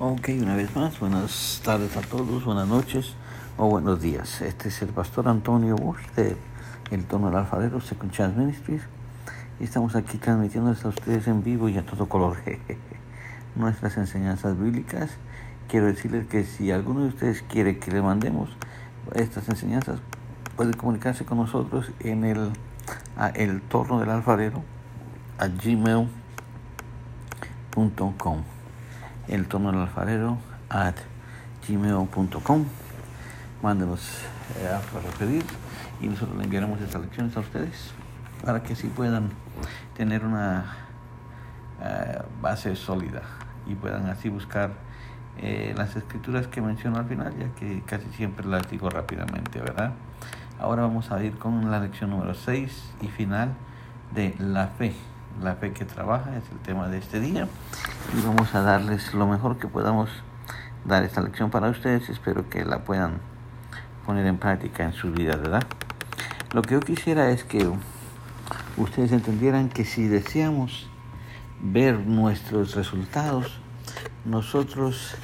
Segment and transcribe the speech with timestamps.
[0.00, 3.16] Ok, una vez más, buenas tardes a todos, buenas noches
[3.56, 4.42] o buenos días.
[4.42, 6.36] Este es el pastor Antonio Bush de
[6.92, 8.82] El Tono del Alfarero, Second Chance Ministries.
[9.58, 12.36] Y estamos aquí transmitiéndoles a ustedes en vivo y a todo color
[13.56, 15.10] nuestras enseñanzas bíblicas.
[15.66, 18.50] Quiero decirles que si alguno de ustedes quiere que le mandemos
[19.16, 19.98] estas enseñanzas,
[20.54, 22.52] puede comunicarse con nosotros en el,
[23.34, 24.62] el torno del alfarero
[25.38, 26.08] a gmail.com
[29.28, 30.38] el tono del alfarero
[30.70, 30.96] at
[31.66, 32.64] gmail.com.
[33.62, 34.20] Mándenos
[34.60, 35.44] eh, a referir
[36.00, 37.92] y nosotros le enviaremos estas lecciones a ustedes
[38.44, 39.30] para que así puedan
[39.96, 40.76] tener una
[41.82, 43.22] eh, base sólida
[43.66, 44.70] y puedan así buscar
[45.38, 49.92] eh, las escrituras que menciono al final, ya que casi siempre las digo rápidamente, ¿verdad?
[50.58, 53.54] Ahora vamos a ir con la lección número 6 y final
[54.14, 54.94] de la fe
[55.42, 57.48] la fe que trabaja es el tema de este día
[58.16, 60.10] y vamos a darles lo mejor que podamos
[60.84, 62.08] dar esta lección para ustedes.
[62.08, 63.20] Espero que la puedan
[64.06, 65.62] poner en práctica en su vida, ¿verdad?
[66.52, 67.70] Lo que yo quisiera es que
[68.76, 70.88] ustedes entendieran que si deseamos
[71.60, 73.60] ver nuestros resultados,
[74.24, 75.16] nosotros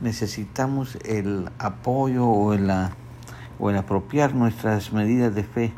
[0.00, 2.70] necesitamos el apoyo o el,
[3.58, 5.72] o el apropiar nuestras medidas de fe,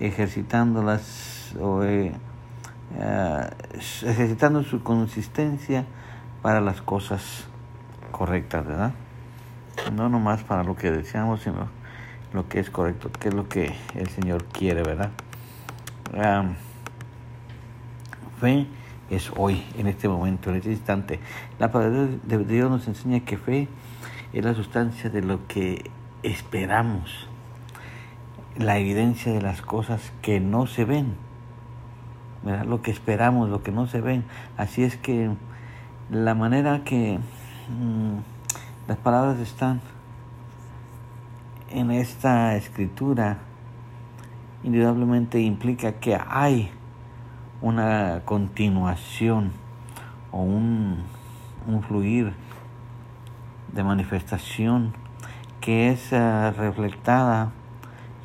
[0.00, 2.12] ejercitándolas o eh,
[2.96, 5.84] ejercitando su consistencia
[6.42, 7.44] para las cosas
[8.10, 8.92] correctas, ¿verdad?
[9.92, 11.68] No nomás para lo que deseamos, sino
[12.32, 15.10] lo que es correcto, que es lo que el Señor quiere, ¿verdad?
[18.40, 18.66] fe
[19.10, 21.20] es hoy, en este momento, en este instante.
[21.58, 23.68] La palabra de Dios nos enseña que fe
[24.32, 25.90] es la sustancia de lo que
[26.22, 27.28] esperamos,
[28.56, 31.14] la evidencia de las cosas que no se ven
[32.44, 34.24] lo que esperamos, lo que no se ven.
[34.56, 35.30] Así es que
[36.10, 39.80] la manera que mm, las palabras están
[41.70, 43.38] en esta escritura
[44.64, 46.70] indudablemente implica que hay
[47.62, 49.52] una continuación
[50.32, 51.04] o un,
[51.66, 52.32] un fluir
[53.72, 54.92] de manifestación
[55.60, 57.52] que es uh, reflectada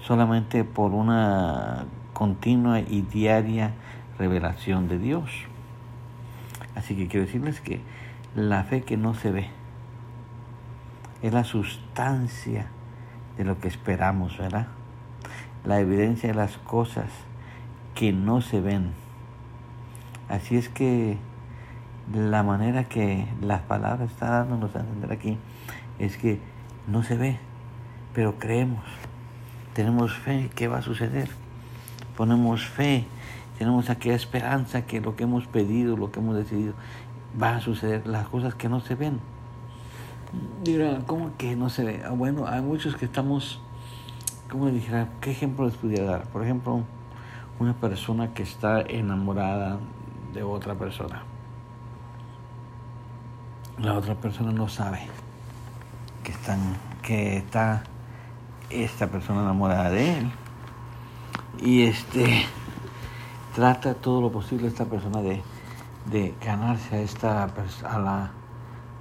[0.01, 3.73] solamente por una continua y diaria
[4.17, 5.29] revelación de Dios.
[6.75, 7.81] Así que quiero decirles que
[8.35, 9.47] la fe que no se ve
[11.21, 12.67] es la sustancia
[13.37, 14.67] de lo que esperamos, ¿verdad?
[15.65, 17.09] La evidencia de las cosas
[17.95, 18.91] que no se ven.
[20.29, 21.17] Así es que
[22.13, 25.37] la manera que las palabras están dándonos a entender aquí
[25.97, 26.39] es que
[26.87, 27.39] no se ve,
[28.13, 28.83] pero creemos.
[29.73, 31.29] Tenemos fe que va a suceder.
[32.15, 33.05] Ponemos fe
[33.57, 36.73] tenemos aquella esperanza que lo que hemos pedido, lo que hemos decidido,
[37.41, 39.19] va a suceder, las cosas que no se ven.
[40.65, 42.03] Mira, ¿cómo que no se ve?
[42.05, 43.61] Ah, bueno, hay muchos que estamos,
[44.49, 45.09] ¿cómo le dijera?
[45.21, 46.23] ¿Qué ejemplo les pudiera dar?
[46.27, 46.83] Por ejemplo,
[47.59, 49.79] una persona que está enamorada
[50.33, 51.23] de otra persona.
[53.77, 54.99] La otra persona no sabe
[56.23, 56.59] que, están,
[57.01, 57.83] que está
[58.69, 60.31] esta persona enamorada de él.
[61.59, 62.45] Y este
[63.55, 65.41] trata todo lo posible esta persona de,
[66.11, 68.31] de ganarse a esta a la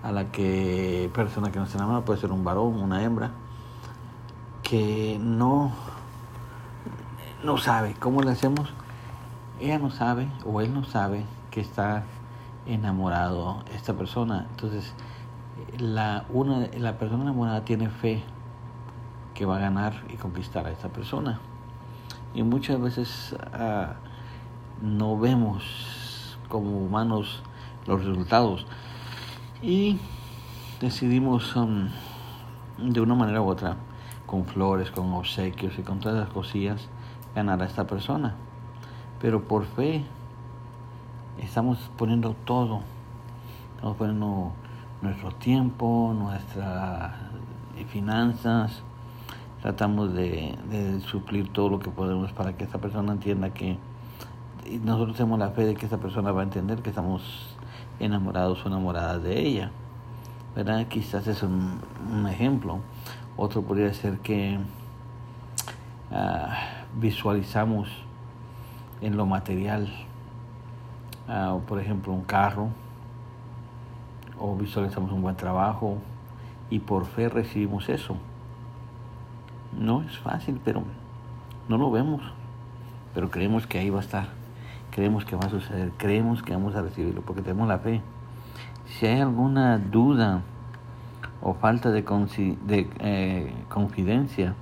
[0.04, 3.32] a la que persona que no se enamora puede ser un varón, una hembra
[4.62, 5.72] que no
[7.42, 8.72] no sabe cómo le hacemos.
[9.60, 12.04] Ella no sabe o él no sabe que está
[12.66, 14.46] enamorado esta persona.
[14.50, 14.94] Entonces
[15.78, 18.22] la una la persona enamorada tiene fe
[19.34, 21.40] que va a ganar y conquistar a esta persona.
[22.34, 24.13] Y muchas veces uh,
[24.84, 27.42] no vemos como humanos
[27.86, 28.66] los resultados.
[29.62, 29.98] Y
[30.80, 31.88] decidimos um,
[32.78, 33.76] de una manera u otra
[34.26, 36.88] con flores, con obsequios y con todas las cosillas
[37.34, 38.34] ganar a esta persona.
[39.20, 40.04] Pero por fe
[41.38, 42.80] estamos poniendo todo,
[43.76, 44.52] estamos poniendo
[45.00, 47.12] nuestro tiempo, nuestras
[47.88, 48.82] finanzas,
[49.62, 53.78] tratamos de, de suplir todo lo que podemos para que esta persona entienda que
[54.64, 57.56] y nosotros tenemos la fe de que esa persona va a entender que estamos
[58.00, 59.70] enamorados o enamoradas de ella.
[60.54, 60.86] ¿Verdad?
[60.86, 61.80] Quizás es un,
[62.28, 62.78] ejemplo.
[63.36, 64.58] Otro podría ser que
[66.12, 66.56] ah,
[66.96, 67.88] visualizamos
[69.00, 69.92] en lo material,
[71.28, 72.68] uh, por ejemplo, un carro,
[74.38, 75.98] o visualizamos un buen trabajo,
[76.70, 78.16] y por fe recibimos eso.
[79.78, 80.84] No es fácil, pero
[81.68, 82.22] no lo vemos,
[83.12, 84.43] pero creemos que ahí va a estar
[84.94, 88.00] creemos que va a suceder, creemos que vamos a recibirlo, porque tenemos la fe.
[88.86, 90.42] Si hay alguna duda
[91.42, 92.04] o falta de,
[93.00, 94.54] eh, confidencia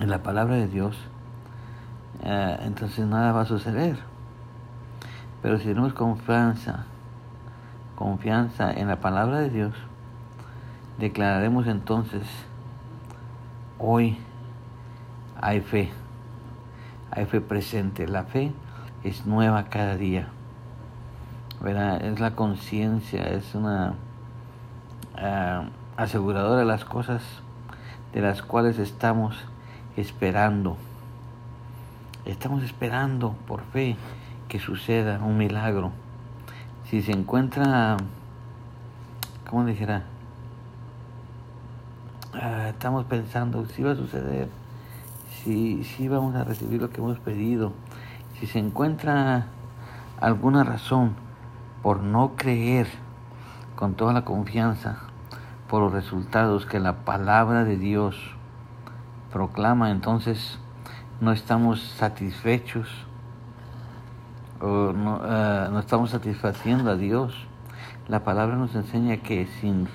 [0.00, 0.98] en la palabra de Dios,
[2.24, 3.96] eh, entonces nada va a suceder.
[5.40, 6.84] Pero si tenemos confianza,
[7.94, 9.74] confianza en la palabra de Dios,
[10.98, 12.26] declararemos entonces,
[13.78, 14.18] hoy
[15.40, 15.92] hay fe,
[17.18, 18.52] hay fe presente, la fe
[19.02, 20.28] es nueva cada día,
[22.00, 23.94] es la conciencia, es una
[25.16, 25.64] uh,
[25.96, 27.22] aseguradora de las cosas
[28.12, 29.36] de las cuales estamos
[29.96, 30.76] esperando.
[32.24, 33.96] Estamos esperando por fe
[34.46, 35.90] que suceda un milagro.
[36.84, 37.96] Si se encuentra,
[39.50, 40.04] ¿cómo dijera?
[42.32, 44.48] Ah, estamos pensando si va a suceder,
[45.44, 47.72] si, si vamos a recibir lo que hemos pedido,
[48.38, 49.46] si se encuentra
[50.20, 51.14] alguna razón
[51.82, 52.88] por no creer
[53.76, 54.98] con toda la confianza
[55.68, 58.16] por los resultados que la palabra de Dios
[59.32, 60.58] proclama, entonces
[61.20, 62.88] no estamos satisfechos
[64.60, 67.46] o no, eh, no estamos satisfaciendo a Dios.
[68.08, 69.88] La palabra nos enseña que sin,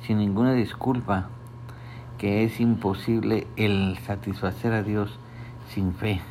[0.00, 1.28] sin ninguna disculpa,
[2.24, 5.18] que es imposible el satisfacer a Dios
[5.68, 6.22] sin fe.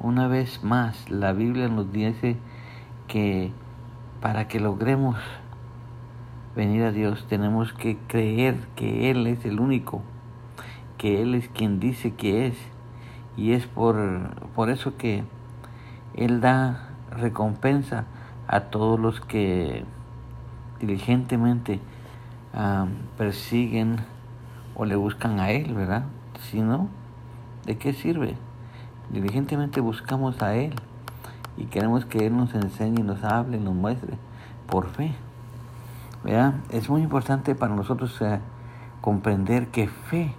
[0.00, 2.38] Una vez más, la Biblia nos dice
[3.06, 3.52] que
[4.22, 5.18] para que logremos
[6.54, 10.00] venir a Dios tenemos que creer que Él es el único,
[10.96, 12.56] que Él es quien dice que es.
[13.36, 15.22] Y es por, por eso que
[16.14, 18.06] Él da recompensa
[18.48, 19.84] a todos los que
[20.80, 21.78] diligentemente
[23.18, 24.15] persiguen
[24.76, 26.04] o le buscan a Él, ¿verdad?
[26.50, 26.88] Si no,
[27.64, 28.36] ¿de qué sirve?
[29.10, 30.74] Diligentemente buscamos a Él
[31.56, 34.14] y queremos que Él nos enseñe, nos hable, nos muestre
[34.68, 35.14] por fe.
[36.22, 36.54] ¿verdad?
[36.70, 38.40] Es muy importante para nosotros eh,
[39.00, 40.34] comprender que fe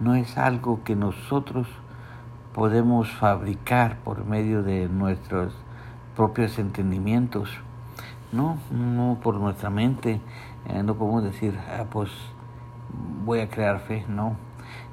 [0.00, 1.68] no es algo que nosotros
[2.54, 5.54] podemos fabricar por medio de nuestros
[6.16, 7.50] propios entendimientos.
[8.32, 10.20] No, no por nuestra mente.
[10.66, 12.10] Eh, no podemos decir, ah, pues
[13.24, 14.36] voy a crear fe, no.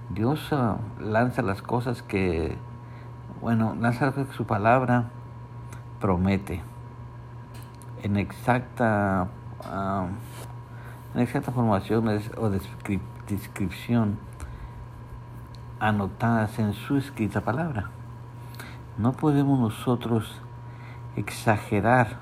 [0.09, 2.57] Dios ah, lanza las cosas que,
[3.41, 5.09] bueno, lanza su palabra
[5.99, 6.61] promete
[8.03, 9.27] en exacta,
[9.63, 10.07] ah,
[11.13, 12.07] en exacta formación
[12.37, 14.19] o descripción
[15.79, 17.89] anotadas en su escrita palabra.
[18.97, 20.41] No podemos nosotros
[21.15, 22.19] exagerar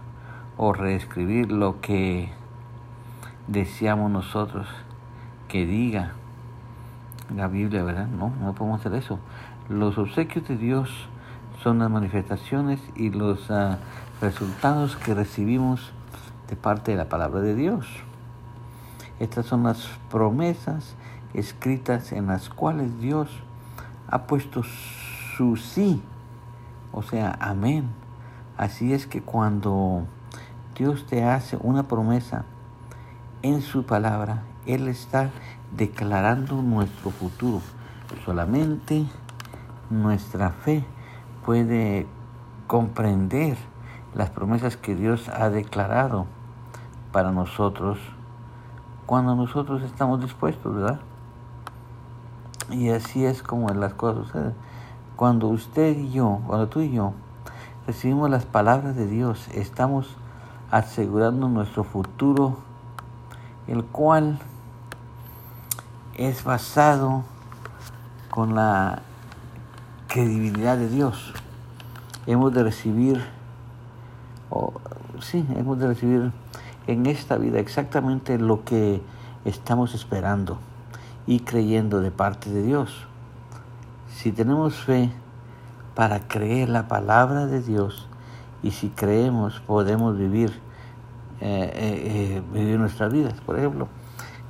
[0.58, 2.32] o reescribir lo que
[3.48, 4.68] deseamos nosotros
[5.54, 6.14] que diga
[7.36, 8.08] la Biblia, ¿verdad?
[8.08, 9.20] No, no podemos hacer eso.
[9.70, 10.90] Los obsequios de Dios
[11.62, 13.78] son las manifestaciones y los ah,
[14.20, 15.92] resultados que recibimos
[16.50, 17.86] de parte de la palabra de Dios.
[19.20, 20.96] Estas son las promesas
[21.36, 23.30] escritas en las cuales Dios
[24.08, 26.02] ha puesto su sí,
[26.92, 27.90] o sea, amén.
[28.58, 30.08] Así es que cuando
[30.76, 32.44] Dios te hace una promesa
[33.44, 35.30] en su palabra, él está
[35.76, 37.62] declarando nuestro futuro.
[38.26, 39.06] Solamente
[39.90, 40.86] nuestra fe
[41.46, 42.08] puede
[42.68, 43.58] comprender
[44.16, 46.26] las promesas que Dios ha declarado
[47.12, 48.00] para nosotros
[49.06, 51.00] cuando nosotros estamos dispuestos, ¿verdad?
[52.70, 54.54] Y así es como las cosas suceden.
[55.16, 57.14] Cuando usted y yo, cuando tú y yo
[57.86, 60.16] recibimos las palabras de Dios, estamos
[60.72, 62.58] asegurando nuestro futuro,
[63.68, 64.40] el cual
[66.16, 67.24] es basado
[68.30, 69.02] con la
[70.08, 71.34] credibilidad de Dios.
[72.28, 73.24] Hemos de recibir,
[74.50, 74.74] o
[75.20, 76.32] sí, hemos de recibir
[76.88, 79.02] en esta vida exactamente lo que
[79.46, 80.58] estamos esperando
[81.26, 83.08] y creyendo de parte de Dios.
[84.10, 85.12] Si tenemos fe
[85.96, 88.08] para creer la palabra de Dios
[88.62, 90.52] y si creemos podemos vivir,
[91.42, 93.34] eh, eh, eh, vivir nuestras vidas.
[93.42, 93.88] Por ejemplo,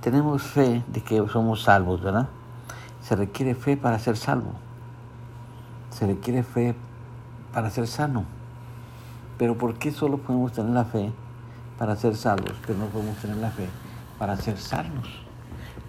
[0.03, 2.27] tenemos fe de que somos salvos, ¿verdad?
[3.01, 4.51] Se requiere fe para ser salvo.
[5.91, 6.75] Se requiere fe
[7.53, 8.25] para ser sano.
[9.37, 11.09] Pero ¿por qué solo podemos tener la fe
[11.79, 13.69] para ser salvos, pero no podemos tener la fe
[14.19, 15.07] para ser sanos?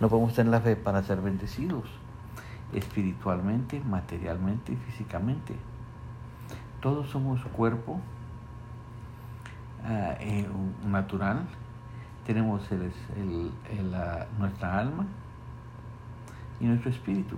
[0.01, 1.83] No podemos tener la fe para ser bendecidos
[2.73, 5.57] espiritualmente, materialmente y físicamente.
[6.81, 8.01] Todos somos cuerpo
[9.85, 10.47] ah, eh,
[10.87, 11.47] natural
[12.27, 12.93] tenemos el,
[14.39, 15.07] nuestra alma
[16.61, 17.37] y nuestro espíritu.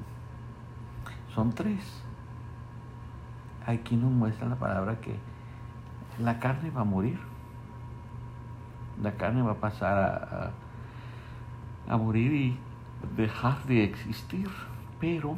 [1.35, 2.03] Son tres.
[3.67, 5.17] Aquí nos muestra la palabra que
[6.19, 7.19] la carne va a morir.
[9.03, 10.53] La carne va a pasar
[11.89, 12.59] a, a, morir y
[13.17, 14.49] dejar de existir,
[15.01, 15.37] pero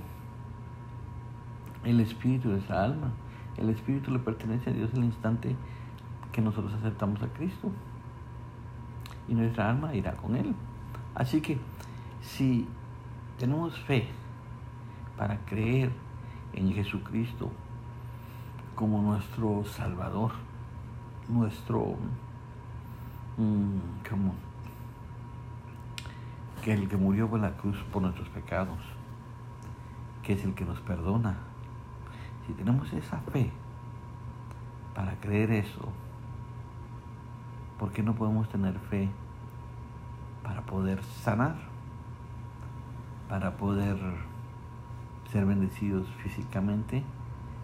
[1.84, 3.10] el espíritu es la alma.
[3.56, 5.56] El espíritu le pertenece a Dios el instante
[6.30, 7.72] que nosotros aceptamos a Cristo.
[9.28, 10.54] Y nuestra alma irá con Él.
[11.14, 11.58] Así que
[12.22, 12.66] si
[13.38, 14.08] tenemos fe
[15.16, 15.90] para creer
[16.52, 17.50] en Jesucristo
[18.74, 20.32] como nuestro Salvador,
[21.28, 21.96] nuestro
[23.36, 24.34] mm, como
[26.62, 28.78] que el que murió por la cruz por nuestros pecados,
[30.22, 31.36] que es el que nos perdona.
[32.46, 33.50] Si tenemos esa fe
[34.94, 35.92] para creer eso,
[37.78, 39.08] ¿por qué no podemos tener fe
[40.42, 41.56] para poder sanar?
[43.28, 43.96] Para poder
[45.30, 47.02] ser bendecidos físicamente,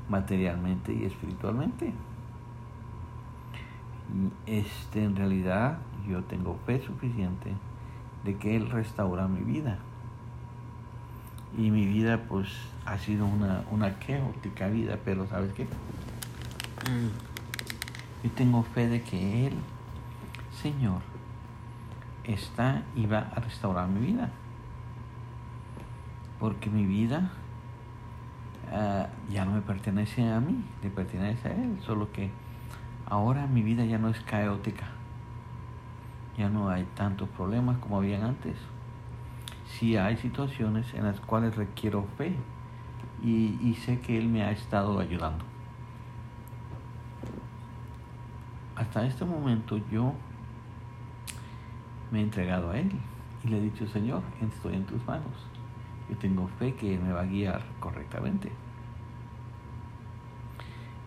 [0.08, 1.92] materialmente y espiritualmente.
[4.46, 5.78] Este, en realidad
[6.08, 7.52] yo tengo fe suficiente
[8.24, 9.78] de que Él restaura mi vida.
[11.56, 12.48] Y mi vida pues
[12.84, 15.66] ha sido una, una caótica vida, pero ¿sabes qué?
[18.22, 19.54] Yo tengo fe de que Él,
[20.64, 21.02] Señor,
[22.24, 24.30] está y va a restaurar mi vida.
[26.40, 27.30] Porque mi vida
[28.72, 32.30] Ah, ya no me pertenece a mí, le pertenece a Él, solo que
[33.06, 34.86] ahora mi vida ya no es caótica,
[36.36, 38.56] ya no hay tantos problemas como habían antes.
[39.66, 42.34] Sí hay situaciones en las cuales requiero fe
[43.22, 45.44] y, y sé que Él me ha estado ayudando.
[48.74, 50.14] Hasta este momento yo
[52.14, 52.92] me he entregado a Él
[53.42, 55.32] y le he dicho, Señor, estoy en tus manos.
[56.08, 58.52] Yo tengo fe que me va a guiar correctamente.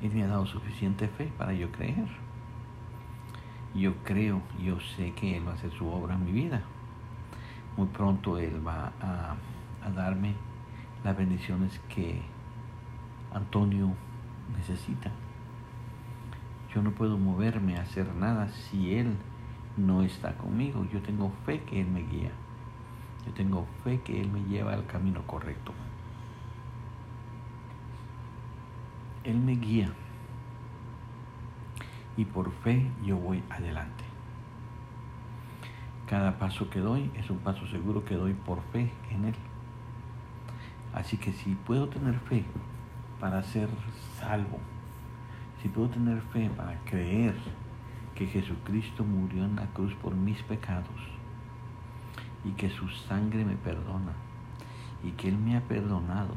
[0.01, 2.09] Él me ha dado suficiente fe para yo creer.
[3.73, 6.61] Yo creo, yo sé que Él va a hacer su obra en mi vida.
[7.77, 9.37] Muy pronto Él va a,
[9.85, 10.33] a darme
[11.05, 12.21] las bendiciones que
[13.33, 13.93] Antonio
[14.57, 15.09] necesita.
[16.75, 19.15] Yo no puedo moverme a hacer nada si Él
[19.77, 20.85] no está conmigo.
[20.91, 22.31] Yo tengo fe que Él me guía.
[23.25, 25.73] Yo tengo fe que Él me lleva al camino correcto.
[29.23, 29.91] Él me guía
[32.15, 34.03] y por fe yo voy adelante.
[36.07, 39.35] Cada paso que doy es un paso seguro que doy por fe en Él.
[40.93, 42.43] Así que si puedo tener fe
[43.19, 43.69] para ser
[44.17, 44.59] salvo,
[45.61, 47.35] si puedo tener fe para creer
[48.17, 50.87] que Jesucristo murió en la cruz por mis pecados
[52.43, 54.13] y que su sangre me perdona
[55.03, 56.33] y que Él me ha perdonado,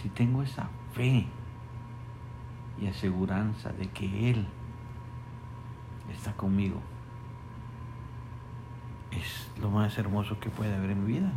[0.00, 1.26] si tengo esa fe
[2.80, 4.46] y aseguranza de que Él
[6.12, 6.80] está conmigo,
[9.10, 11.32] es lo más hermoso que puede haber en mi vida.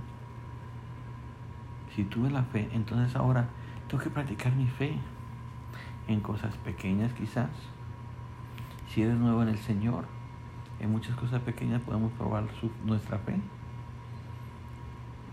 [1.95, 3.49] Si tuve la fe, entonces ahora
[3.87, 4.99] tengo que practicar mi fe
[6.07, 7.49] en cosas pequeñas quizás.
[8.93, 10.05] Si eres nuevo en el Señor,
[10.79, 12.43] en muchas cosas pequeñas podemos probar
[12.85, 13.39] nuestra fe.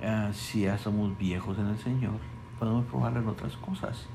[0.02, 2.19] Ah, si ya somos viejos en el Señor,
[2.59, 4.07] podemos probarlo en otras cosas.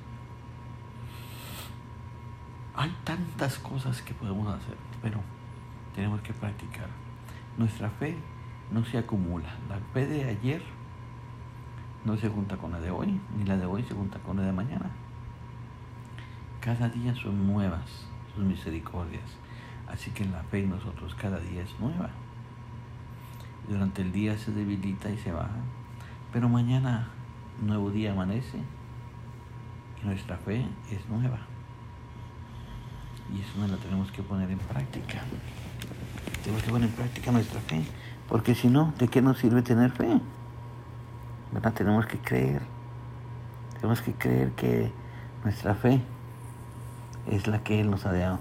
[2.76, 5.20] Hay tantas cosas que podemos hacer, pero
[5.94, 6.88] tenemos que practicar.
[7.56, 8.18] Nuestra fe
[8.72, 9.54] no se acumula.
[9.70, 10.64] La fe de ayer
[12.04, 14.44] no se junta con la de hoy, ni la de hoy se junta con la
[14.44, 14.90] de mañana.
[16.62, 19.24] Cada día son nuevas sus misericordias.
[19.88, 22.10] Así que la fe en nosotros cada día es nueva.
[23.68, 25.58] Durante el día se debilita y se baja,
[26.32, 27.08] pero mañana,
[27.62, 28.60] nuevo día amanece
[30.02, 31.40] y nuestra fe es nueva.
[33.34, 35.22] Y eso no la tenemos que poner en práctica.
[36.44, 37.84] Tenemos que poner en práctica nuestra fe.
[38.30, 40.20] Porque si no, ¿de qué nos sirve tener fe?
[41.52, 41.74] ¿Verdad?
[41.74, 42.62] Tenemos que creer.
[43.76, 44.92] Tenemos que creer que
[45.44, 46.02] nuestra fe
[47.30, 48.40] es la que Él nos ha dado.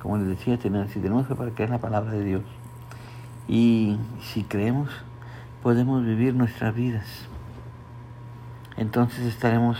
[0.00, 2.42] Como les decía, si tenemos fe para la palabra de Dios
[3.48, 4.88] y si creemos,
[5.62, 7.06] podemos vivir nuestras vidas.
[8.76, 9.78] Entonces estaremos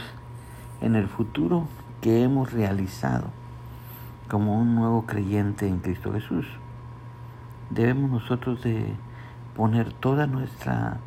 [0.81, 1.67] en el futuro
[2.01, 3.29] que hemos realizado
[4.29, 6.47] como un nuevo creyente en Cristo Jesús.
[7.71, 8.95] Debemos nosotros de
[9.57, 10.99] poner toda nuestra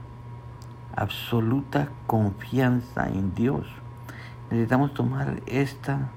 [0.96, 3.68] absoluta confianza en Dios.
[4.50, 6.10] Necesitamos tomar esta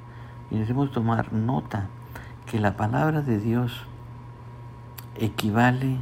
[0.50, 1.87] y necesitamos tomar nota
[2.47, 3.87] que la palabra de Dios
[5.16, 5.99] equivale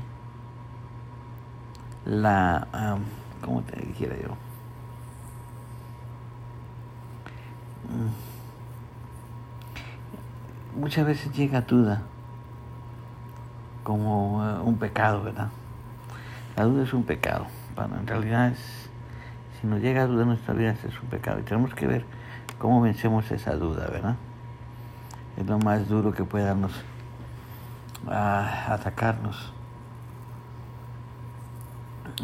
[2.05, 2.99] la,
[3.41, 4.37] ¿cómo te dijera yo?
[7.89, 8.35] Mm.
[10.81, 12.03] Muchas veces llega duda
[13.85, 15.49] como eh, un pecado, ¿verdad?
[16.57, 17.47] La duda es un pecado.
[17.77, 18.91] Bueno, en realidad es,
[19.65, 22.05] si nos llega a duda en nuestra vida es un pecado y tenemos que ver
[22.59, 24.17] cómo vencemos esa duda, ¿verdad?
[25.39, 26.73] Es lo más duro que puede darnos
[28.07, 29.55] a atacarnos.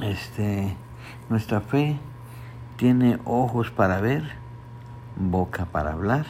[0.03, 0.77] Este,
[1.31, 1.99] nuestra fe
[2.77, 4.33] tiene ojos para ver,
[5.17, 6.27] boca para hablar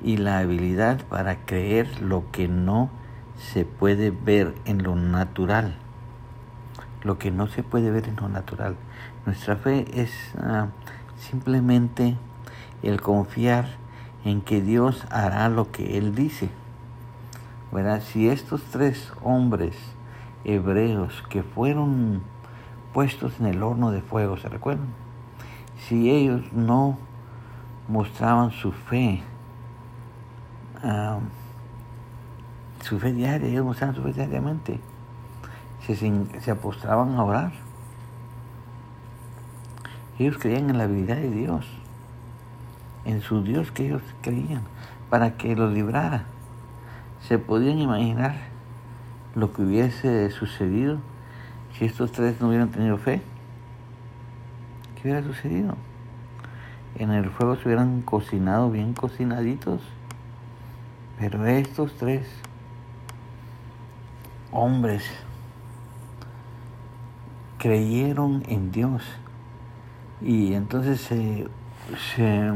[0.00, 2.88] y la habilidad para creer lo que no
[3.36, 5.74] se puede ver en lo natural.
[7.04, 8.76] Lo que no se puede ver en lo natural.
[9.26, 10.68] Nuestra fe es ah,
[11.18, 12.16] simplemente
[12.82, 13.66] el confiar
[14.24, 16.48] en que Dios hará lo que Él dice.
[17.72, 18.02] ¿Verdad?
[18.02, 19.76] Si estos tres hombres
[20.44, 22.22] hebreos que fueron
[22.92, 24.86] puestos en el horno de fuego, ¿se recuerdan?
[25.88, 26.96] Si ellos no
[27.88, 29.22] mostraban su fe,
[32.80, 34.80] su fe diaria, ellos mostraban su fe diariamente,
[35.86, 37.52] se, se apostraban a orar.
[40.18, 41.66] Ellos creían en la habilidad de Dios,
[43.04, 44.62] en su Dios que ellos creían,
[45.10, 46.24] para que los librara.
[47.20, 48.36] Se podían imaginar
[49.34, 50.98] lo que hubiese sucedido
[51.76, 53.20] si estos tres no hubieran tenido fe.
[54.94, 55.74] ¿Qué hubiera sucedido?
[56.94, 59.80] En el fuego se hubieran cocinado bien cocinaditos
[61.18, 62.26] pero estos tres
[64.50, 65.04] hombres
[67.64, 69.02] creyeron en Dios
[70.20, 71.48] y entonces se,
[72.14, 72.52] se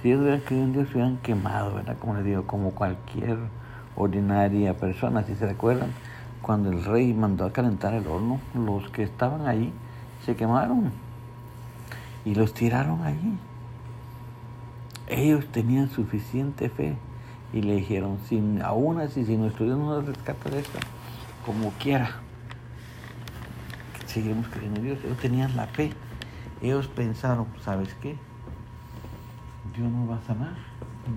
[0.00, 1.96] si ellos hubieran creído en Dios se hubieran quemado, ¿verdad?
[1.98, 3.36] Como les digo, como cualquier
[3.96, 5.90] ordinaria persona, si se recuerdan,
[6.42, 9.72] cuando el rey mandó a calentar el horno, los que estaban allí
[10.24, 10.92] se quemaron
[12.24, 13.36] y los tiraron allí.
[15.08, 16.96] Ellos tenían suficiente fe
[17.52, 20.78] y le dijeron, sin, aún así, si nuestro Dios no nos rescata de esto,
[21.44, 22.20] como quiera,
[24.16, 24.98] seguimos creyendo en Dios.
[25.04, 25.92] Ellos tenían la fe.
[26.62, 28.16] Ellos pensaron, ¿sabes qué?
[29.76, 30.54] Dios nos va a sanar.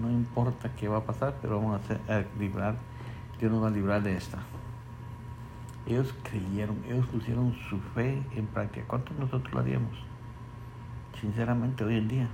[0.01, 2.75] No importa qué va a pasar, pero vamos a, hacer, librar.
[3.39, 4.39] Dios nos va a librar de esta.
[5.88, 8.85] Ellos creyeron, ellos pusieron su fe en práctica.
[8.85, 9.97] ¿Cuántos nosotros lo haríamos?
[11.21, 12.27] Sinceramente, hoy en día.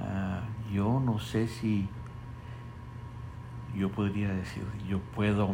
[0.00, 1.88] Ah, yo no sé si
[3.76, 5.48] yo podría decir, yo puedo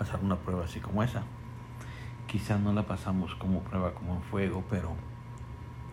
[0.00, 1.24] pasar una prueba así como esa.
[2.26, 4.92] Quizás no la pasamos como prueba, como en fuego, pero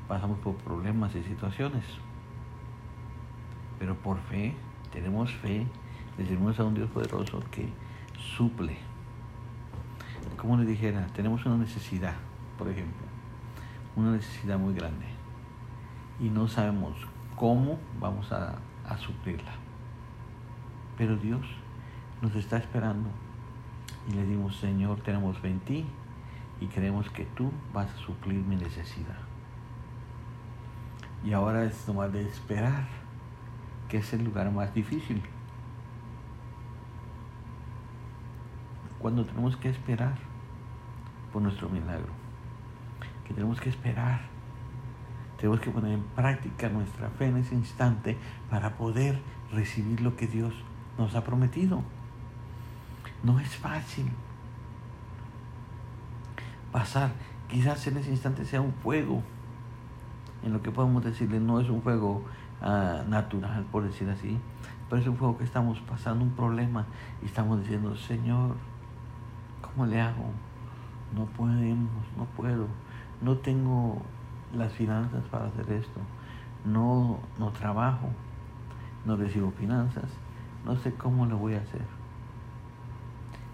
[0.07, 1.83] pasamos por problemas y situaciones.
[3.77, 4.53] Pero por fe,
[4.93, 5.67] tenemos fe,
[6.17, 7.67] le servimos a un Dios poderoso que
[8.17, 8.77] suple.
[10.37, 12.15] Como le dijera, tenemos una necesidad,
[12.57, 13.05] por ejemplo,
[13.97, 15.05] una necesidad muy grande
[16.17, 16.95] y no sabemos
[17.35, 18.55] cómo vamos a,
[18.99, 19.51] suplirla.
[20.97, 21.45] Pero Dios
[22.21, 23.09] nos está esperando
[24.07, 25.85] y le dimos, Señor, tenemos fe en ti
[26.59, 29.17] y creemos que tú vas a suplir mi necesidad.
[31.23, 32.87] Y ahora es tomar de esperar,
[33.89, 35.21] que es el lugar más difícil.
[38.99, 40.15] Cuando tenemos que esperar
[41.31, 42.11] por nuestro milagro,
[43.25, 44.37] que tenemos que esperar
[45.37, 48.17] tenemos que poner en práctica nuestra fe en ese instante
[48.49, 49.19] para poder
[49.51, 50.53] recibir lo que Dios
[50.97, 51.83] nos ha prometido.
[53.23, 54.11] No es fácil
[56.71, 57.11] pasar.
[57.47, 59.23] Quizás en ese instante sea un fuego.
[60.43, 62.23] En lo que podemos decirle, no es un fuego
[62.61, 64.37] ah, natural, por decir así,
[64.89, 66.85] pero es un fuego que estamos pasando un problema
[67.21, 68.55] y estamos diciendo, Señor,
[69.61, 70.31] ¿cómo le hago?
[71.15, 72.67] No podemos, no puedo,
[73.21, 74.01] no tengo
[74.53, 75.99] las finanzas para hacer esto.
[76.65, 78.09] No, no trabajo,
[79.05, 80.09] no recibo finanzas,
[80.65, 81.96] no sé cómo lo voy a hacer.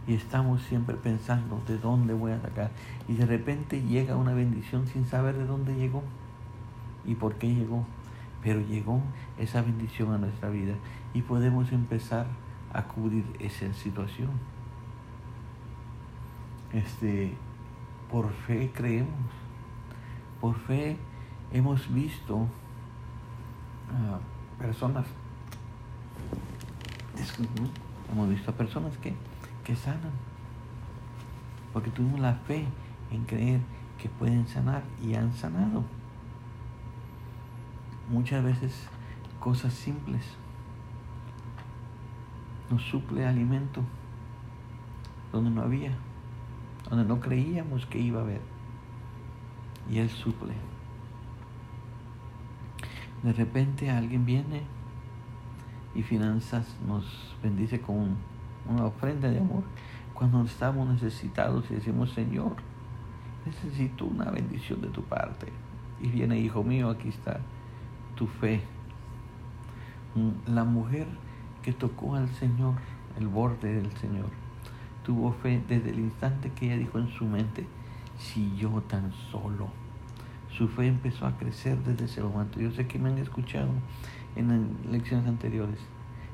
[0.07, 2.71] Y estamos siempre pensando de dónde voy a sacar.
[3.07, 6.03] Y de repente llega una bendición sin saber de dónde llegó
[7.05, 7.85] y por qué llegó.
[8.41, 9.01] Pero llegó
[9.37, 10.75] esa bendición a nuestra vida
[11.13, 12.27] y podemos empezar
[12.73, 14.31] a cubrir esa situación.
[16.73, 17.33] Este,
[18.11, 19.43] por fe creemos
[20.43, 20.97] por fe
[21.53, 22.45] hemos visto
[23.89, 24.19] a
[24.61, 25.05] personas,
[28.11, 29.13] hemos visto a personas que,
[29.63, 30.11] que sanan,
[31.71, 32.65] porque tuvimos la fe
[33.11, 33.61] en creer
[33.97, 35.83] que pueden sanar y han sanado.
[38.09, 38.87] Muchas veces
[39.39, 40.23] cosas simples
[42.69, 43.81] nos suple alimento
[45.31, 45.91] donde no había,
[46.89, 48.41] donde no creíamos que iba a haber
[49.89, 50.53] y Él suple.
[53.23, 54.63] De repente alguien viene
[55.95, 58.17] y finanzas nos bendice con
[58.69, 59.63] una ofrenda de amor
[60.13, 62.55] cuando estamos necesitados y decimos, Señor,
[63.45, 65.51] necesito una bendición de tu parte.
[66.01, 67.39] Y viene, hijo mío, aquí está
[68.15, 68.61] tu fe.
[70.47, 71.07] La mujer
[71.61, 72.75] que tocó al Señor,
[73.19, 74.29] el borde del Señor,
[75.03, 77.65] tuvo fe desde el instante que ella dijo en su mente,
[78.17, 79.69] si yo tan solo.
[80.49, 82.59] Su fe empezó a crecer desde ese momento.
[82.59, 83.69] Yo sé que me han escuchado
[84.35, 85.79] en lecciones anteriores,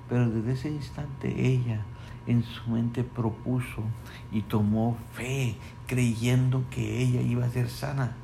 [0.09, 1.85] pero desde ese instante ella
[2.29, 3.81] en su mente propuso
[4.31, 5.55] y tomó fe,
[5.87, 8.15] creyendo que ella iba a ser sana.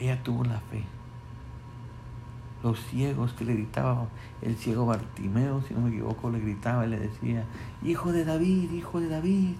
[0.00, 0.84] Ella tuvo la fe.
[2.62, 4.08] Los ciegos que le gritaban,
[4.40, 7.44] el ciego Bartimeo, si no me equivoco, le gritaba y le decía,
[7.84, 9.56] Hijo de David, hijo de David,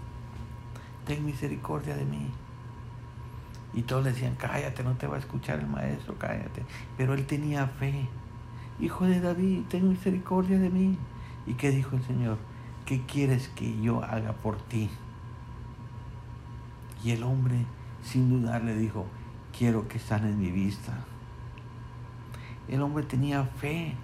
[1.05, 2.31] ten misericordia de mí.
[3.75, 6.65] Y todos le decían, cállate, no te va a escuchar el maestro, cállate.
[6.97, 8.09] Pero él tenía fe.
[8.81, 10.97] Hijo de David, ten misericordia de mí.
[11.47, 12.39] ¿Y qué dijo el Señor?
[12.85, 14.91] ¿Qué quieres que yo haga por ti?
[17.05, 17.65] Y el hombre,
[18.03, 19.07] sin dudar, le dijo,
[19.57, 20.93] quiero que en mi vista.
[22.69, 23.95] El hombre tenía fe.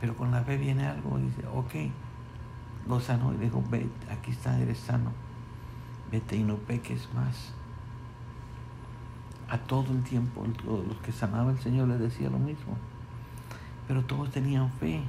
[0.00, 1.18] Pero con la fe viene algo.
[1.18, 1.92] Dice, ok,
[2.88, 5.12] lo sanó y dijo, ve, aquí está, eres sano.
[6.10, 7.52] Vete y no peques más.
[9.48, 12.76] A todo el tiempo, los que sanaba el Señor les decía lo mismo.
[13.86, 15.02] Pero todos tenían fe.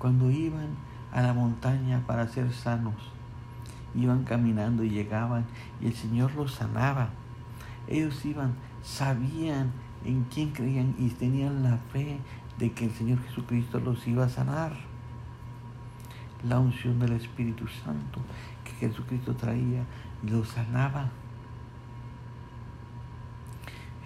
[0.00, 0.70] Cuando iban
[1.12, 2.94] a la montaña para ser sanos,
[3.94, 5.44] iban caminando y llegaban
[5.78, 7.10] y el Señor los sanaba.
[7.86, 9.72] Ellos iban, sabían
[10.06, 12.18] en quién creían y tenían la fe
[12.58, 14.72] de que el Señor Jesucristo los iba a sanar.
[16.48, 18.20] La unción del Espíritu Santo
[18.64, 19.84] que Jesucristo traía
[20.22, 21.10] los sanaba.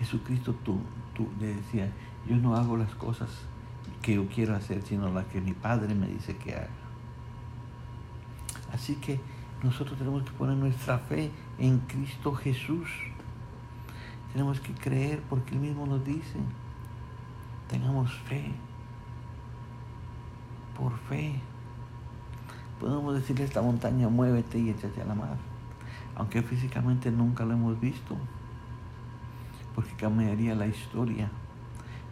[0.01, 0.81] Jesucristo tú,
[1.15, 1.89] tú le decía,
[2.29, 3.31] yo no hago las cosas
[4.05, 6.69] que yo quiero hacer, sino la que mi Padre me dice que haga.
[8.71, 9.19] Así que
[9.63, 12.87] nosotros tenemos que poner nuestra fe en Cristo Jesús.
[14.33, 16.39] Tenemos que creer porque Él mismo nos dice,
[17.69, 18.53] tengamos fe.
[20.79, 21.37] Por fe.
[22.81, 25.37] Podemos decirle a esta montaña, muévete y échate a la mar.
[26.15, 28.19] Aunque físicamente nunca lo hemos visto.
[29.75, 31.31] Porque cambiaría la historia.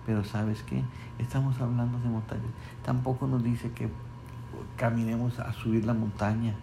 [0.07, 0.83] Pero sabes qué?
[1.19, 2.47] Estamos hablando de montañas.
[2.85, 3.89] Tampoco nos dice que
[4.77, 6.55] caminemos a subir la montaña.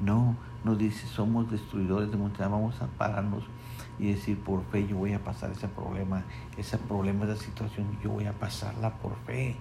[0.00, 2.52] No, nos dice somos destruidores de montañas.
[2.52, 3.44] Vamos a pararnos
[3.98, 6.22] y decir por fe yo voy a pasar ese problema,
[6.56, 9.56] ese problema, esa situación, yo voy a pasarla por fe.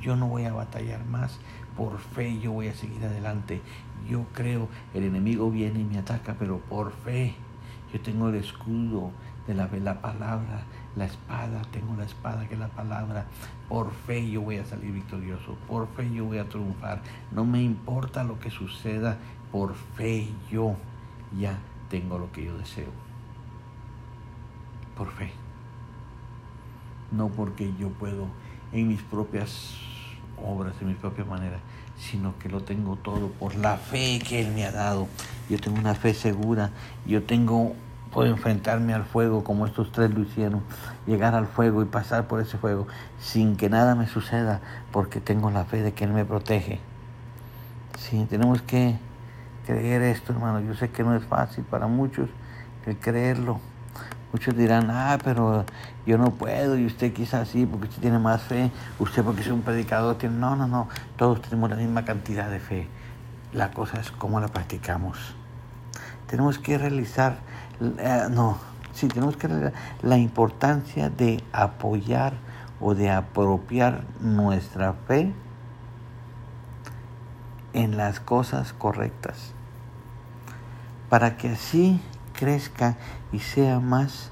[0.00, 1.38] Yo no voy a batallar más.
[1.76, 3.60] Por fe yo voy a seguir adelante.
[4.08, 7.34] Yo creo, el enemigo viene y me ataca, pero por fe.
[7.92, 9.10] Yo tengo el escudo
[9.46, 10.62] de la, la palabra,
[10.96, 13.26] la espada, tengo la espada que es la palabra.
[13.68, 17.02] Por fe yo voy a salir victorioso, por fe yo voy a triunfar.
[17.30, 19.18] No me importa lo que suceda,
[19.50, 20.76] por fe yo
[21.38, 22.90] ya tengo lo que yo deseo.
[24.96, 25.32] Por fe.
[27.10, 28.26] No porque yo puedo
[28.72, 29.74] en mis propias
[30.42, 31.58] obras, en mi propia manera,
[31.98, 35.08] sino que lo tengo todo por la fe que Él me ha dado.
[35.48, 36.70] Yo tengo una fe segura,
[37.06, 37.74] yo tengo
[38.12, 40.62] Puedo enfrentarme al fuego como estos tres lo hicieron,
[41.06, 42.86] llegar al fuego y pasar por ese fuego
[43.18, 44.60] sin que nada me suceda
[44.92, 46.80] porque tengo la fe de que Él me protege.
[47.98, 48.96] Sí, tenemos que
[49.66, 50.60] creer esto, hermano.
[50.60, 52.28] Yo sé que no es fácil para muchos
[52.86, 53.60] el creerlo.
[54.32, 55.64] Muchos dirán, ah, pero
[56.06, 59.48] yo no puedo y usted quizás sí porque usted tiene más fe, usted porque es
[59.48, 60.36] un predicador tiene...
[60.36, 62.88] No, no, no, todos tenemos la misma cantidad de fe.
[63.52, 65.34] La cosa es cómo la practicamos.
[66.26, 67.36] Tenemos que realizar
[67.98, 68.58] eh, no,
[68.92, 72.34] sí, tenemos que ver la importancia de apoyar
[72.80, 75.32] o de apropiar nuestra fe
[77.72, 79.52] en las cosas correctas,
[81.08, 82.00] para que así
[82.32, 82.96] crezca
[83.32, 84.30] y sea más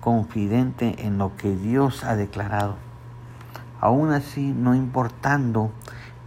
[0.00, 2.76] confidente en lo que Dios ha declarado.
[3.80, 5.70] Aún así, no importando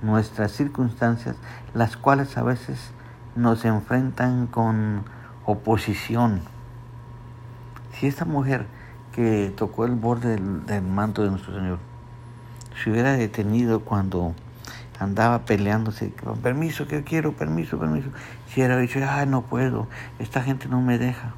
[0.02, 1.38] nuestras circunstancias,
[1.74, 2.92] las cuales a veces
[3.36, 5.06] nos enfrentan con
[5.46, 6.42] oposición
[8.00, 8.66] si esta mujer
[9.14, 11.80] que tocó el borde del, manto de nuestro Señor
[12.82, 14.36] se hubiera detenido cuando
[15.00, 18.10] andaba peleándose, permiso, que quiero, permiso, permiso.
[18.48, 19.88] Si hubiera dicho, ah, no puedo,
[20.20, 21.34] esta gente no me deja,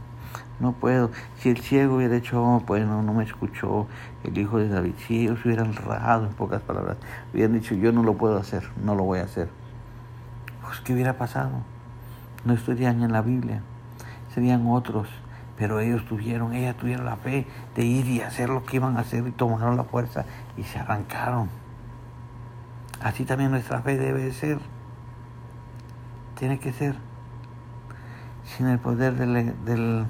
[0.59, 1.11] no puedo.
[1.37, 3.87] Si el ciego hubiera dicho, oh, pues no, no me escuchó
[4.25, 6.97] el hijo de David, si ellos hubieran rajado en pocas palabras,
[7.33, 9.49] hubieran dicho, yo no lo puedo hacer, no lo voy a hacer.
[10.61, 11.51] Pues, ¿qué hubiera pasado?
[12.43, 13.61] No estarían en la Biblia,
[14.33, 15.07] serían otros
[15.59, 17.45] Pero ellos tuvieron, ella tuvieron la fe
[17.75, 20.25] de ir y hacer lo que iban a hacer y tomaron la fuerza
[20.57, 21.49] y se arrancaron.
[23.01, 24.57] Así también nuestra fe debe ser.
[26.37, 26.95] Tiene que ser.
[28.45, 30.05] Sin el poder del,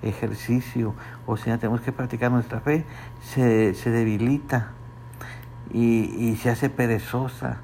[0.00, 0.94] ejercicio,
[1.26, 2.84] o sea, tenemos que practicar nuestra fe,
[3.20, 4.70] se, debilita
[5.72, 7.58] y, y se hace perezosa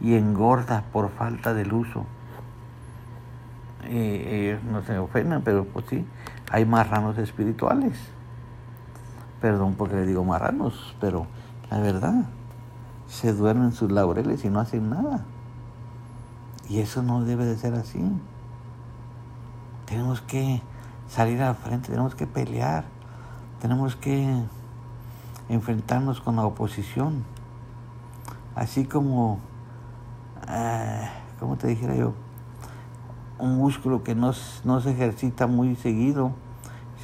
[0.00, 2.06] y engorda por falta del uso.
[3.90, 6.06] Y no se ofendan, pero pues sí,
[6.50, 7.98] hay marranos espirituales.
[9.40, 11.26] Perdón porque le digo marranos, pero
[11.70, 12.24] la verdad,
[13.08, 15.24] se duermen sus laureles y no hacen nada.
[16.68, 18.00] Y eso no debe de ser así.
[19.86, 20.60] Tenemos que
[21.08, 22.84] salir al frente, tenemos que pelear,
[23.60, 24.42] tenemos que
[25.48, 27.24] enfrentarnos con la oposición.
[28.54, 29.38] Así como,
[30.48, 31.08] eh,
[31.38, 32.12] como te dijera yo,
[33.38, 34.32] un músculo que no,
[34.64, 36.32] no se ejercita muy seguido,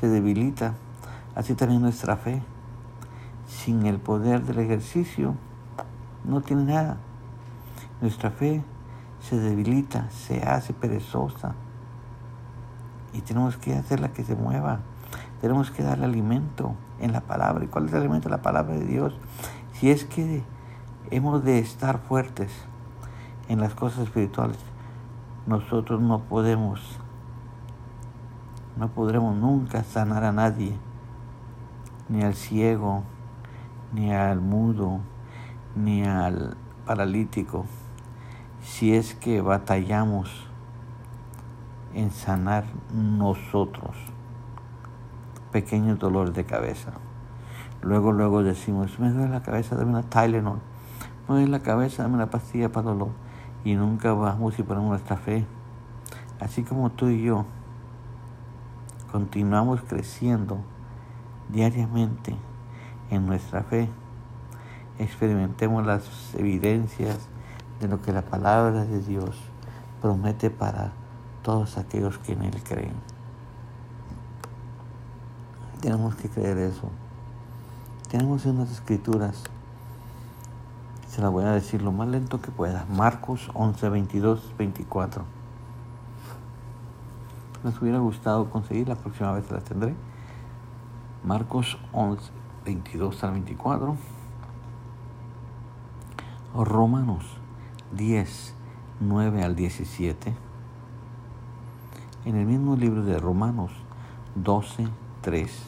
[0.01, 0.75] se debilita.
[1.35, 2.43] Así también nuestra fe.
[3.47, 5.35] Sin el poder del ejercicio,
[6.25, 6.97] no tiene nada.
[8.01, 8.63] Nuestra fe
[9.21, 11.55] se debilita, se hace perezosa.
[13.13, 14.81] Y tenemos que hacerla que se mueva.
[15.41, 17.65] Tenemos que darle alimento en la palabra.
[17.65, 18.29] ¿Y cuál es el alimento?
[18.29, 19.15] La palabra de Dios.
[19.75, 20.43] Si es que
[21.11, 22.51] hemos de estar fuertes
[23.49, 24.59] en las cosas espirituales,
[25.47, 26.81] nosotros no podemos,
[28.77, 30.75] no podremos nunca sanar a nadie,
[32.09, 33.03] ni al ciego,
[33.93, 35.01] ni al mudo,
[35.77, 37.67] ni al paralítico,
[38.63, 40.49] si es que batallamos
[41.93, 43.97] en sanar nosotros
[45.53, 46.93] pequeños dolores de cabeza.
[47.83, 50.59] Luego, luego decimos, me duele la cabeza, dame una Tylenol.
[51.29, 53.24] Me duele la cabeza, dame una pastilla para dolor
[53.65, 55.47] y nunca vamos y ponemos nuestra fe.
[56.41, 57.47] Así como tú y yo
[59.11, 60.59] continuamos creciendo
[61.49, 62.37] diariamente
[63.11, 63.89] en nuestra fe,
[64.99, 67.19] experimentemos las evidencias
[67.81, 69.37] de lo que la palabra de Dios
[70.03, 70.93] promete para
[71.43, 72.95] todos aquellos que en Él creen.
[75.81, 76.91] Tenemos que creer eso.
[78.11, 79.45] Tenemos unas escrituras
[81.15, 82.87] se la voy a decir lo más lento que pueda.
[82.91, 85.23] Marcos 11, 22, 24.
[87.63, 89.95] Les hubiera gustado conseguir, la próxima vez la tendré.
[91.23, 92.33] Marcos 11,
[92.65, 93.97] 22 al 24.
[96.57, 97.25] Romanos
[97.93, 98.55] 10,
[98.99, 100.35] 9 al 17.
[102.25, 103.71] En el mismo libro de Romanos
[104.35, 104.89] 12,
[105.21, 105.63] 3.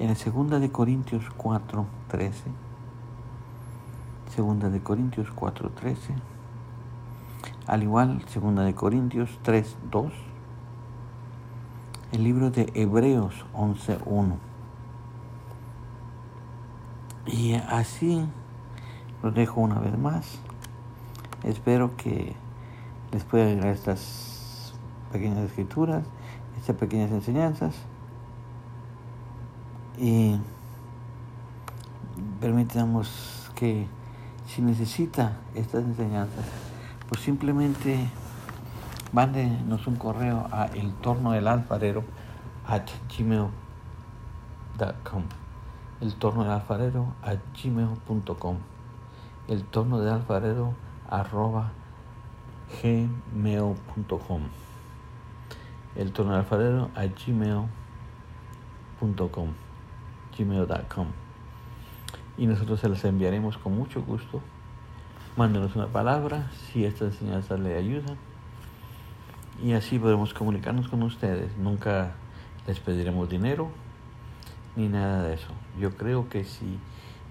[0.00, 2.67] En el segunda de Corintios 4, 13
[4.38, 6.14] Segunda de Corintios 4:13.
[7.66, 10.12] Al igual, Segunda de Corintios 3:2.
[12.12, 14.36] El libro de Hebreos 11:1.
[17.26, 18.28] Y así
[19.24, 20.38] lo dejo una vez más.
[21.42, 22.36] Espero que
[23.10, 24.72] les pueda agregar estas
[25.10, 26.04] pequeñas escrituras,
[26.56, 27.74] estas pequeñas enseñanzas.
[29.98, 30.38] Y
[32.40, 33.88] permitamos que
[34.48, 36.46] si necesita estas enseñanzas,
[37.08, 38.10] pues simplemente
[39.12, 42.02] mándenos un correo a el torno del alfarero
[42.66, 43.52] at gmail.com
[46.00, 47.14] el torno del alfarero
[47.62, 48.56] gmail.com
[49.48, 50.74] el torno del alfarero
[51.08, 51.72] arroba
[52.82, 54.42] gmail.com
[55.96, 56.90] el torno del alfarero
[57.26, 57.68] gmail.com
[60.36, 61.27] gmail.com
[62.38, 64.40] y nosotros se las enviaremos con mucho gusto.
[65.36, 68.14] Mándenos una palabra si esta enseñanza le ayuda
[69.62, 71.56] y así podremos comunicarnos con ustedes.
[71.58, 72.12] Nunca
[72.66, 73.68] les pediremos dinero
[74.76, 75.48] ni nada de eso.
[75.78, 76.78] Yo creo que si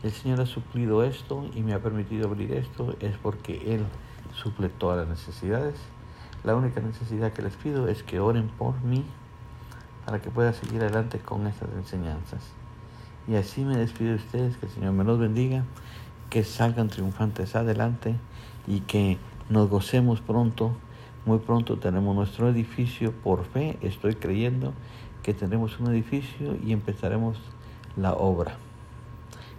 [0.03, 3.85] el Señor ha suplido esto y me ha permitido abrir esto es porque Él
[4.33, 5.75] suple todas las necesidades.
[6.43, 9.05] La única necesidad que les pido es que oren por mí
[10.05, 12.41] para que pueda seguir adelante con estas enseñanzas.
[13.27, 15.63] Y así me despido de ustedes, que el Señor me los bendiga,
[16.29, 18.15] que salgan triunfantes adelante
[18.67, 19.17] y que
[19.49, 20.71] nos gocemos pronto.
[21.25, 24.73] Muy pronto tenemos nuestro edificio por fe, estoy creyendo
[25.23, 27.37] que tendremos un edificio y empezaremos
[27.97, 28.55] la obra.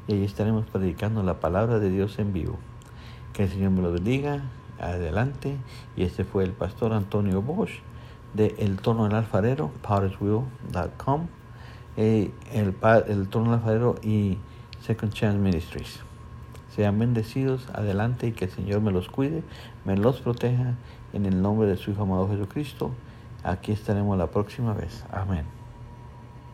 [0.06, 2.58] Y ahí estaremos predicando la palabra de Dios en vivo.
[3.34, 4.44] Que el Señor me lo bendiga,
[4.80, 5.56] adelante.
[5.96, 7.80] Y este fue el pastor Antonio Bosch
[8.32, 9.70] de El Tono del Alfarero,
[11.98, 14.38] el Trono Alfarero y
[14.80, 16.00] Second Chance Ministries.
[16.74, 19.42] Sean bendecidos adelante y que el Señor me los cuide,
[19.84, 20.74] me los proteja
[21.12, 22.92] en el nombre de su Hijo amado Jesucristo
[23.44, 25.04] Aquí estaremos la próxima vez.
[25.10, 25.57] Amén.